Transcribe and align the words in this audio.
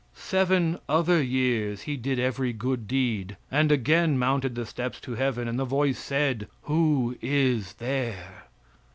Seven 0.15 0.79
other 0.89 1.21
years 1.21 1.83
he 1.83 1.95
did 1.95 2.17
every 2.17 2.53
good 2.53 2.87
deed, 2.87 3.37
and 3.51 3.71
again 3.71 4.17
mounted 4.17 4.55
the 4.55 4.65
steps 4.65 4.99
to 5.01 5.13
heaven, 5.13 5.47
and 5.47 5.59
the 5.59 5.63
voice 5.63 5.99
said: 5.99 6.47
"Who 6.63 7.19
is 7.21 7.73
there?" 7.73 8.45